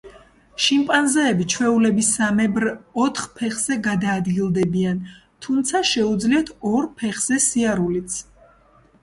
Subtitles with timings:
[0.67, 2.65] შიმპანზეები ჩვეულებისამებრ
[3.03, 5.05] ოთხ ფეხზე გადაადგილდებიან,
[5.47, 8.19] თუმცა შეუძლიათ ორ ფეხზე სიარულიც.